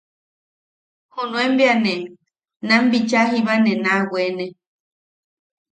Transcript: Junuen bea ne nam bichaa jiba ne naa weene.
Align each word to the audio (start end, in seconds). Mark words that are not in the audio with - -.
Junuen 1.13 1.51
bea 1.57 1.75
ne 1.83 1.93
nam 2.67 2.83
bichaa 2.91 3.29
jiba 3.31 3.53
ne 3.63 3.71
naa 3.83 4.01
weene. 4.11 4.45